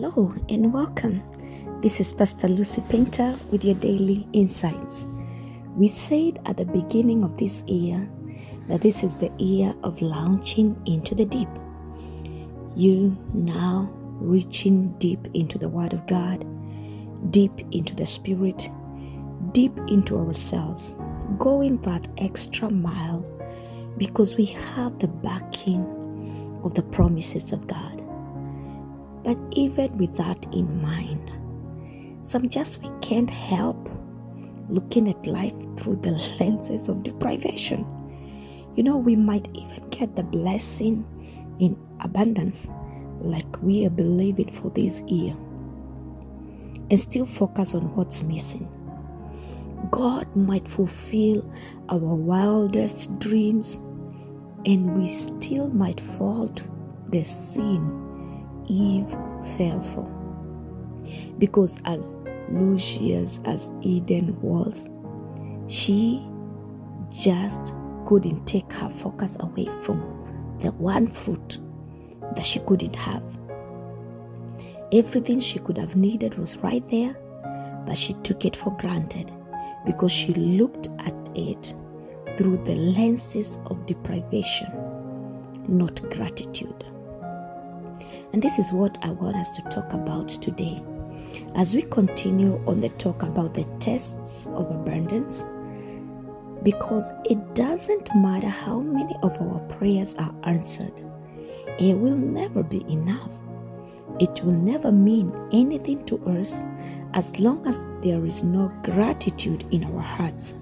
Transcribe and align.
Hello 0.00 0.32
and 0.48 0.72
welcome. 0.72 1.24
This 1.82 1.98
is 1.98 2.12
Pastor 2.12 2.46
Lucy 2.46 2.84
Painter 2.88 3.36
with 3.50 3.64
your 3.64 3.74
daily 3.74 4.28
insights. 4.32 5.08
We 5.74 5.88
said 5.88 6.38
at 6.46 6.56
the 6.56 6.66
beginning 6.66 7.24
of 7.24 7.36
this 7.36 7.64
year 7.64 8.08
that 8.68 8.80
this 8.80 9.02
is 9.02 9.16
the 9.16 9.32
year 9.38 9.74
of 9.82 10.00
launching 10.00 10.80
into 10.86 11.16
the 11.16 11.24
deep. 11.24 11.48
You 12.76 13.18
now 13.34 13.90
reaching 14.20 14.96
deep 14.98 15.26
into 15.34 15.58
the 15.58 15.68
Word 15.68 15.92
of 15.92 16.06
God, 16.06 16.46
deep 17.32 17.58
into 17.72 17.96
the 17.96 18.06
Spirit, 18.06 18.70
deep 19.50 19.76
into 19.88 20.16
ourselves, 20.16 20.94
going 21.38 21.82
that 21.82 22.06
extra 22.18 22.70
mile 22.70 23.26
because 23.96 24.36
we 24.36 24.44
have 24.44 25.00
the 25.00 25.08
backing 25.08 26.60
of 26.62 26.74
the 26.74 26.84
promises 26.84 27.50
of 27.50 27.66
God. 27.66 27.97
But 29.24 29.38
even 29.52 29.96
with 29.98 30.16
that 30.16 30.46
in 30.52 30.80
mind, 30.80 31.30
some 32.26 32.48
just 32.48 32.82
we 32.82 32.90
can't 33.00 33.30
help 33.30 33.88
looking 34.68 35.08
at 35.08 35.26
life 35.26 35.54
through 35.76 35.96
the 35.96 36.12
lenses 36.40 36.88
of 36.88 37.02
deprivation. 37.02 37.86
You 38.74 38.82
know, 38.82 38.96
we 38.96 39.16
might 39.16 39.48
even 39.54 39.88
get 39.90 40.14
the 40.14 40.22
blessing 40.22 41.04
in 41.58 41.76
abundance 42.00 42.68
like 43.20 43.60
we 43.62 43.84
are 43.86 43.90
believing 43.90 44.52
for 44.52 44.70
this 44.70 45.02
year 45.02 45.34
and 46.90 46.98
still 46.98 47.26
focus 47.26 47.74
on 47.74 47.94
what's 47.96 48.22
missing. 48.22 48.68
God 49.90 50.34
might 50.36 50.68
fulfill 50.68 51.50
our 51.88 51.98
wildest 51.98 53.18
dreams 53.18 53.76
and 54.64 54.96
we 54.96 55.08
still 55.08 55.70
might 55.70 56.00
fall 56.00 56.48
to 56.48 56.64
the 57.10 57.24
sin 57.24 58.07
Eve 58.68 59.10
fell 59.56 59.80
for. 59.80 60.08
Because 61.38 61.80
as 61.84 62.16
luscious 62.48 63.40
as 63.44 63.70
Eden 63.82 64.40
was, 64.40 64.88
she 65.66 66.26
just 67.10 67.74
couldn't 68.06 68.46
take 68.46 68.72
her 68.72 68.88
focus 68.88 69.36
away 69.40 69.66
from 69.82 70.00
the 70.60 70.72
one 70.72 71.06
fruit 71.06 71.58
that 72.34 72.44
she 72.44 72.60
couldn't 72.60 72.96
have. 72.96 73.38
Everything 74.92 75.40
she 75.40 75.58
could 75.58 75.76
have 75.76 75.96
needed 75.96 76.38
was 76.38 76.56
right 76.58 76.86
there, 76.88 77.14
but 77.86 77.96
she 77.96 78.14
took 78.22 78.44
it 78.44 78.56
for 78.56 78.76
granted 78.78 79.30
because 79.84 80.12
she 80.12 80.32
looked 80.34 80.88
at 81.00 81.14
it 81.34 81.74
through 82.36 82.58
the 82.64 82.74
lenses 82.76 83.58
of 83.66 83.84
deprivation, 83.86 84.68
not 85.66 86.00
gratitude. 86.10 86.84
And 88.32 88.42
this 88.42 88.58
is 88.58 88.72
what 88.72 88.98
I 89.02 89.10
want 89.10 89.36
us 89.36 89.50
to 89.56 89.62
talk 89.62 89.92
about 89.92 90.28
today. 90.28 90.82
As 91.54 91.74
we 91.74 91.82
continue 91.82 92.62
on 92.66 92.80
the 92.80 92.88
talk 92.90 93.22
about 93.22 93.54
the 93.54 93.64
tests 93.80 94.46
of 94.46 94.70
abundance, 94.70 95.44
because 96.62 97.10
it 97.24 97.54
doesn't 97.54 98.14
matter 98.16 98.48
how 98.48 98.80
many 98.80 99.14
of 99.22 99.40
our 99.40 99.60
prayers 99.68 100.14
are 100.16 100.34
answered, 100.44 100.92
it 101.78 101.94
will 101.94 102.16
never 102.16 102.62
be 102.62 102.84
enough. 102.92 103.32
It 104.18 104.42
will 104.42 104.58
never 104.58 104.90
mean 104.90 105.32
anything 105.52 106.04
to 106.06 106.18
us 106.26 106.64
as 107.14 107.38
long 107.38 107.64
as 107.66 107.86
there 108.02 108.26
is 108.26 108.42
no 108.42 108.68
gratitude 108.82 109.64
in 109.70 109.84
our 109.84 110.00
hearts. 110.00 110.54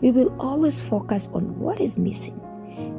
We 0.00 0.10
will 0.10 0.34
always 0.40 0.80
focus 0.80 1.28
on 1.32 1.58
what 1.58 1.80
is 1.80 1.98
missing. 1.98 2.40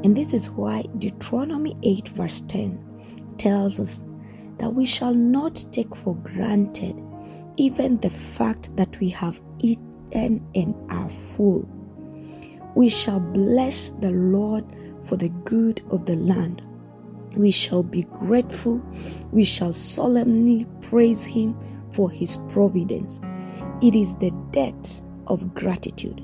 And 0.03 0.15
this 0.15 0.33
is 0.33 0.49
why 0.49 0.83
Deuteronomy 0.97 1.75
8, 1.83 2.09
verse 2.09 2.41
10 2.41 2.86
tells 3.37 3.79
us 3.79 4.03
that 4.57 4.73
we 4.73 4.85
shall 4.85 5.13
not 5.13 5.63
take 5.71 5.95
for 5.95 6.15
granted 6.15 6.95
even 7.57 7.97
the 7.97 8.09
fact 8.09 8.75
that 8.75 8.99
we 8.99 9.09
have 9.09 9.41
eaten 9.59 10.45
and 10.55 10.75
are 10.89 11.09
full. 11.09 11.67
We 12.75 12.89
shall 12.89 13.19
bless 13.19 13.89
the 13.89 14.11
Lord 14.11 14.63
for 15.01 15.17
the 15.17 15.29
good 15.29 15.81
of 15.89 16.05
the 16.05 16.15
land. 16.15 16.61
We 17.35 17.51
shall 17.51 17.83
be 17.83 18.03
grateful. 18.03 18.83
We 19.31 19.43
shall 19.43 19.73
solemnly 19.73 20.67
praise 20.81 21.25
Him 21.25 21.57
for 21.91 22.09
His 22.09 22.37
providence. 22.49 23.21
It 23.81 23.95
is 23.95 24.15
the 24.17 24.31
debt 24.51 25.01
of 25.25 25.53
gratitude. 25.55 26.21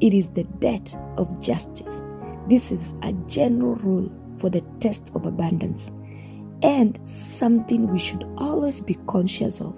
It 0.00 0.12
is 0.12 0.30
the 0.30 0.44
debt 0.44 0.94
of 1.16 1.40
justice. 1.40 2.02
This 2.48 2.70
is 2.70 2.94
a 3.02 3.14
general 3.26 3.76
rule 3.76 4.12
for 4.36 4.50
the 4.50 4.60
test 4.80 5.12
of 5.14 5.24
abundance 5.24 5.90
and 6.62 6.98
something 7.08 7.88
we 7.88 7.98
should 7.98 8.24
always 8.38 8.80
be 8.80 8.94
conscious 9.06 9.60
of. 9.60 9.76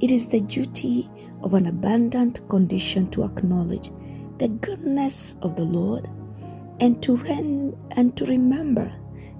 It 0.00 0.10
is 0.10 0.28
the 0.28 0.40
duty 0.40 1.10
of 1.42 1.54
an 1.54 1.66
abundant 1.66 2.46
condition 2.48 3.10
to 3.10 3.24
acknowledge 3.24 3.90
the 4.38 4.48
goodness 4.48 5.36
of 5.42 5.56
the 5.56 5.64
Lord 5.64 6.08
and 6.80 7.02
to 7.02 7.16
and 7.96 8.16
to 8.16 8.26
remember 8.26 8.92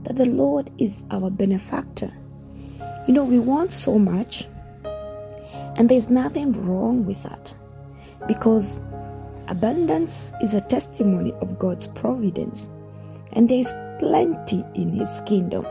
that 0.04 0.16
the 0.16 0.26
Lord 0.26 0.70
is 0.78 1.04
our 1.10 1.30
benefactor. 1.30 2.12
You 3.06 3.14
know, 3.14 3.24
we 3.24 3.38
want 3.38 3.72
so 3.72 3.98
much, 3.98 4.46
and 5.76 5.88
there's 5.88 6.10
nothing 6.10 6.52
wrong 6.66 7.04
with 7.04 7.22
that 7.24 7.54
because 8.26 8.80
abundance 9.48 10.32
is 10.42 10.54
a 10.54 10.60
testimony 10.60 11.32
of 11.40 11.58
God's 11.58 11.88
providence, 11.88 12.70
and 13.32 13.48
there 13.48 13.58
is 13.58 13.72
plenty 13.98 14.64
in 14.74 14.92
His 14.92 15.20
kingdom. 15.26 15.66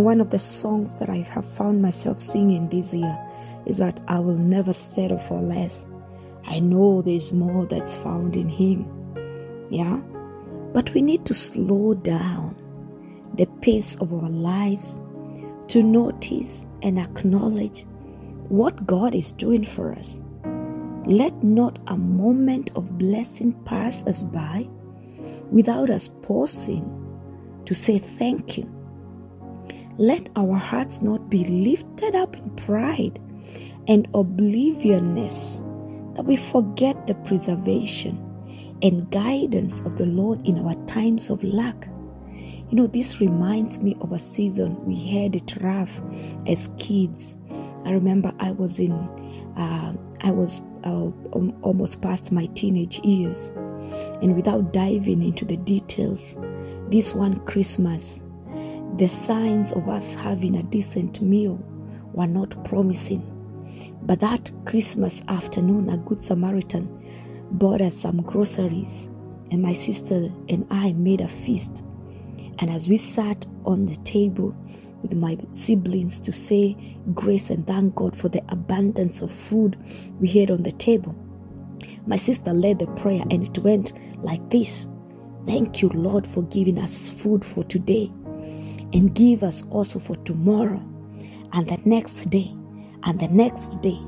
One 0.00 0.20
of 0.20 0.30
the 0.30 0.38
songs 0.38 0.98
that 0.98 1.08
I 1.08 1.18
have 1.18 1.44
found 1.44 1.80
myself 1.82 2.20
singing 2.20 2.68
this 2.68 2.92
year 2.94 3.18
is 3.66 3.78
that 3.78 4.00
I 4.08 4.18
will 4.18 4.38
never 4.38 4.72
settle 4.72 5.18
for 5.18 5.40
less. 5.40 5.86
I 6.46 6.60
know 6.60 7.00
there's 7.00 7.32
more 7.32 7.66
that's 7.66 7.96
found 7.96 8.36
in 8.36 8.48
Him. 8.48 8.86
Yeah? 9.70 10.00
But 10.72 10.92
we 10.94 11.02
need 11.02 11.24
to 11.26 11.34
slow 11.34 11.94
down 11.94 12.56
the 13.34 13.46
pace 13.62 13.96
of 13.96 14.12
our 14.12 14.28
lives 14.28 15.00
to 15.68 15.82
notice 15.82 16.66
and 16.82 16.98
acknowledge 16.98 17.84
what 18.48 18.86
God 18.86 19.14
is 19.14 19.32
doing 19.32 19.64
for 19.64 19.92
us. 19.92 20.20
Let 21.06 21.42
not 21.42 21.78
a 21.86 21.96
moment 21.96 22.70
of 22.76 22.98
blessing 22.98 23.52
pass 23.64 24.06
us 24.06 24.22
by 24.22 24.68
without 25.50 25.90
us 25.90 26.08
pausing 26.08 26.84
to 27.66 27.74
say 27.74 27.98
thank 27.98 28.58
you. 28.58 28.70
Let 29.96 30.28
our 30.34 30.56
hearts 30.56 31.02
not 31.02 31.30
be 31.30 31.44
lifted 31.44 32.16
up 32.16 32.36
in 32.36 32.50
pride 32.56 33.20
and 33.86 34.08
obliviousness 34.12 35.62
that 36.16 36.24
we 36.24 36.36
forget 36.36 37.06
the 37.06 37.14
preservation 37.14 38.18
and 38.82 39.08
guidance 39.10 39.82
of 39.82 39.96
the 39.96 40.06
Lord 40.06 40.46
in 40.46 40.58
our 40.58 40.74
times 40.86 41.30
of 41.30 41.44
lack. 41.44 41.88
You 42.70 42.76
know, 42.76 42.86
this 42.88 43.20
reminds 43.20 43.78
me 43.78 43.96
of 44.00 44.10
a 44.10 44.18
season 44.18 44.84
we 44.84 44.96
had 44.96 45.36
it 45.36 45.56
rough 45.60 46.00
as 46.46 46.70
kids. 46.78 47.36
I 47.84 47.92
remember 47.92 48.32
I 48.40 48.50
was 48.50 48.80
in, 48.80 48.92
uh, 49.56 49.94
I 50.22 50.30
was 50.32 50.60
uh, 50.82 51.10
almost 51.62 52.02
past 52.02 52.32
my 52.32 52.46
teenage 52.46 52.98
years, 53.04 53.50
and 54.22 54.34
without 54.34 54.72
diving 54.72 55.22
into 55.22 55.44
the 55.44 55.56
details, 55.58 56.36
this 56.88 57.14
one 57.14 57.38
Christmas, 57.44 58.24
the 58.96 59.08
signs 59.08 59.72
of 59.72 59.88
us 59.88 60.14
having 60.14 60.56
a 60.56 60.62
decent 60.62 61.20
meal 61.20 61.60
were 62.12 62.28
not 62.28 62.64
promising. 62.64 63.28
But 64.02 64.20
that 64.20 64.52
Christmas 64.66 65.24
afternoon, 65.26 65.88
a 65.88 65.96
Good 65.96 66.22
Samaritan 66.22 66.88
bought 67.50 67.80
us 67.80 67.96
some 67.96 68.22
groceries, 68.22 69.10
and 69.50 69.60
my 69.60 69.72
sister 69.72 70.28
and 70.48 70.64
I 70.70 70.92
made 70.92 71.20
a 71.20 71.28
feast. 71.28 71.84
And 72.60 72.70
as 72.70 72.88
we 72.88 72.96
sat 72.96 73.46
on 73.64 73.86
the 73.86 73.96
table 74.04 74.56
with 75.02 75.16
my 75.16 75.38
siblings 75.50 76.20
to 76.20 76.32
say 76.32 76.96
grace 77.14 77.50
and 77.50 77.66
thank 77.66 77.96
God 77.96 78.14
for 78.14 78.28
the 78.28 78.44
abundance 78.48 79.22
of 79.22 79.32
food 79.32 79.76
we 80.20 80.28
had 80.28 80.52
on 80.52 80.62
the 80.62 80.72
table, 80.72 81.16
my 82.06 82.16
sister 82.16 82.52
led 82.52 82.78
the 82.78 82.86
prayer, 82.88 83.22
and 83.22 83.42
it 83.42 83.58
went 83.58 83.92
like 84.22 84.50
this 84.50 84.88
Thank 85.46 85.82
you, 85.82 85.88
Lord, 85.90 86.26
for 86.26 86.42
giving 86.44 86.78
us 86.78 87.08
food 87.08 87.44
for 87.44 87.64
today, 87.64 88.10
and 88.94 89.12
give 89.14 89.42
us 89.42 89.64
also 89.70 89.98
for 89.98 90.14
tomorrow, 90.24 90.80
and 91.52 91.68
the 91.68 91.78
next 91.84 92.30
day, 92.30 92.54
and 93.02 93.20
the 93.20 93.28
next 93.28 93.82
day, 93.82 93.98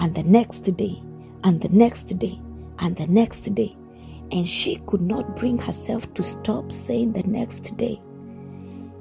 and 0.00 0.14
the 0.14 0.24
next 0.24 0.76
day, 0.76 1.00
and 1.44 1.60
the 1.62 1.68
next 1.68 2.18
day, 2.18 2.38
and 2.80 2.96
the 2.96 3.06
next 3.06 3.54
day. 3.54 3.76
And 4.32 4.46
she 4.46 4.76
could 4.86 5.00
not 5.02 5.36
bring 5.36 5.58
herself 5.58 6.12
to 6.14 6.22
stop 6.22 6.72
saying 6.72 7.12
the 7.12 7.22
next 7.22 7.76
day. 7.76 8.00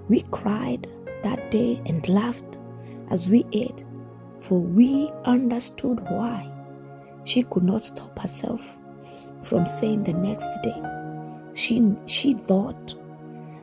We 0.10 0.22
cried 0.30 0.88
that 1.24 1.50
day 1.52 1.82
and 1.86 2.08
laughed 2.08 2.60
as 3.10 3.28
we 3.30 3.46
ate, 3.52 3.84
for 4.38 4.60
we 4.60 5.12
understood 5.26 6.02
why. 6.10 6.52
She 7.24 7.44
could 7.44 7.64
not 7.64 7.86
stop 7.86 8.20
herself 8.20 8.78
from 9.42 9.66
saying 9.66 10.04
the 10.04 10.14
next 10.14 10.50
day. 10.62 10.82
She, 11.54 11.82
she 12.06 12.34
thought 12.34 12.96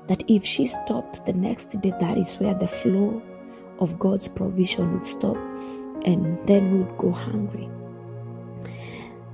that 0.09 0.25
if 0.29 0.45
she 0.45 0.67
stopped 0.67 1.25
the 1.27 1.33
next 1.33 1.81
day, 1.81 1.93
that 2.01 2.19
is 2.19 2.35
where 2.37 2.55
the 2.55 2.69
flow 2.69 3.23
of 3.79 3.99
God's 3.99 4.29
provision 4.29 4.93
would 4.93 5.07
stop 5.07 5.37
and 6.05 6.39
then 6.47 6.71
we 6.71 6.79
would 6.79 6.99
go 6.99 7.13
hungry. 7.13 7.69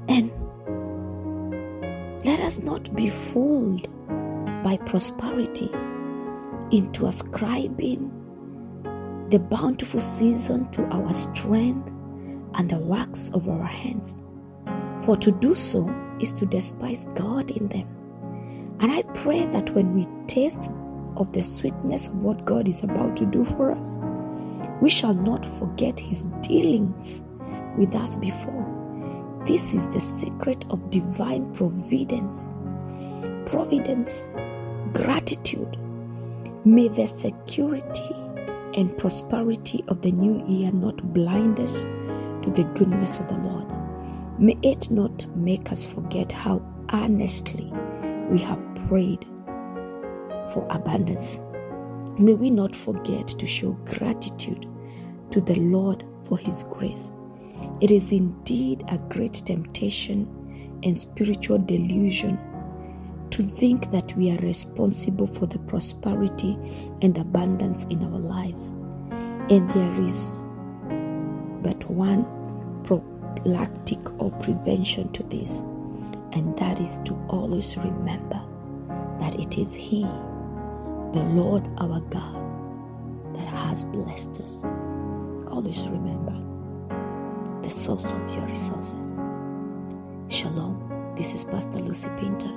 And 0.09 0.31
let 2.25 2.41
us 2.41 2.61
not 2.61 2.95
be 2.95 3.09
fooled 3.09 3.89
by 4.63 4.79
prosperity 4.87 5.71
into 6.71 7.07
ascribing 7.07 8.11
the 9.31 9.39
bountiful 9.39 10.01
season 10.01 10.71
to 10.73 10.85
our 10.87 11.13
strength 11.13 11.89
and 12.55 12.69
the 12.69 12.79
works 12.79 13.31
of 13.31 13.49
our 13.49 13.65
hands. 13.65 14.23
For 15.05 15.17
to 15.19 15.31
do 15.33 15.55
so 15.55 15.89
is 16.21 16.33
to 16.33 16.47
despise 16.47 17.05
God 17.15 17.51
in 17.51 17.69
them. 17.69 17.89
And 18.81 18.91
I 18.91 19.03
pray 19.15 19.47
that 19.47 19.71
when 19.71 19.93
we 19.93 20.07
taste 20.27 20.71
of 21.17 21.33
the 21.33 21.43
sweetness 21.43 22.09
of 22.09 22.23
what 22.23 22.45
God 22.45 22.69
is 22.69 22.85
about 22.85 23.17
to 23.17 23.27
do 23.27 23.45
for 23.45 23.71
us, 23.71 23.99
we 24.81 24.91
shall 24.91 25.15
not 25.15 25.45
forget 25.45 25.99
his 25.99 26.23
dealings 26.43 27.23
with 27.77 27.95
us 27.95 28.17
before. 28.17 28.65
This 29.47 29.75
is 29.75 29.89
the 29.93 30.01
secret 30.01 30.65
of 30.71 30.91
divine 30.91 31.53
providence. 31.55 32.53
Providence, 33.47 34.29
gratitude. 34.93 35.77
May 36.65 36.89
the 36.89 37.07
security 37.07 38.15
and 38.75 38.97
prosperity 38.97 39.85
of 39.89 40.03
the 40.03 40.13
new 40.13 40.45
year 40.47 40.73
not 40.73 41.13
blind 41.13 41.61
us 41.61 41.85
to 42.43 42.51
the 42.51 42.65
goodness 42.75 43.21
of 43.21 43.29
the 43.29 43.39
Lord. 43.39 43.67
May 44.39 44.59
it 44.63 44.91
not 44.91 45.27
make 45.37 45.71
us 45.71 45.87
forget 45.87 46.33
how 46.33 46.65
earnestly 46.93 47.73
we 48.31 48.39
have 48.39 48.65
prayed 48.89 49.27
for 50.53 50.67
abundance. 50.71 51.41
May 52.19 52.35
we 52.35 52.51
not 52.51 52.75
forget 52.75 53.29
to 53.29 53.47
show 53.47 53.73
gratitude 53.85 54.67
to 55.31 55.41
the 55.41 55.57
Lord 55.57 56.05
for 56.23 56.39
His 56.39 56.63
grace. 56.65 57.15
It 57.81 57.91
is 57.91 58.13
indeed 58.13 58.85
a 58.89 58.99
great 58.99 59.35
temptation 59.35 60.29
and 60.83 60.99
spiritual 60.99 61.59
delusion 61.59 62.39
to 63.31 63.43
think 63.43 63.91
that 63.91 64.15
we 64.17 64.31
are 64.31 64.39
responsible 64.39 65.27
for 65.27 65.47
the 65.47 65.59
prosperity 65.61 66.57
and 67.03 67.19
abundance 67.19 67.85
in 67.87 68.03
our 68.05 68.19
lives. 68.19 68.73
And 69.51 69.69
there 69.71 70.01
is 70.01 70.47
but 71.63 71.91
one 71.91 72.25
prophylactic 72.85 73.99
or 74.23 74.31
prevention 74.33 75.11
to 75.13 75.23
this, 75.25 75.63
and 76.33 76.57
that 76.59 76.79
is 76.79 76.99
to 77.07 77.15
always 77.29 77.77
remember 77.77 78.41
that 79.19 79.35
it 79.41 79.59
is 79.59 79.75
He, 79.75 80.07
the 81.15 81.23
Lord 81.23 81.63
our 81.79 82.01
God, 82.11 83.37
that 83.37 83.47
has 83.47 83.85
blessed 83.85 84.37
us. 84.41 84.65
Always 85.47 85.87
remember 85.87 86.35
the 87.63 87.71
source 87.71 88.11
of 88.11 88.35
your 88.35 88.45
resources. 88.49 89.21
Shalom. 90.29 90.81
This 91.15 91.33
is 91.33 91.45
Pastor 91.45 91.79
Lucy 91.79 92.09
Pinter 92.19 92.51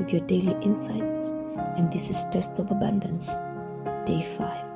with 0.00 0.12
your 0.12 0.22
daily 0.22 0.56
insights, 0.64 1.30
and 1.76 1.92
this 1.92 2.10
is 2.10 2.24
Test 2.32 2.58
of 2.58 2.72
Abundance, 2.72 3.36
Day 4.04 4.20
5. 4.36 4.75